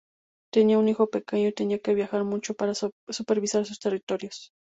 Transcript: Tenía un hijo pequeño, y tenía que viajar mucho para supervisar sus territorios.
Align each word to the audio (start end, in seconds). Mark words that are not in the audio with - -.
Tenía 0.51 0.79
un 0.79 0.89
hijo 0.89 1.11
pequeño, 1.11 1.49
y 1.49 1.53
tenía 1.53 1.77
que 1.77 1.93
viajar 1.93 2.23
mucho 2.23 2.55
para 2.55 2.73
supervisar 3.07 3.65
sus 3.67 3.77
territorios. 3.77 4.51